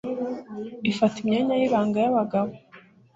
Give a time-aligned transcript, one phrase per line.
[0.89, 2.51] ifata imyanya y'ibanga y'abagabo.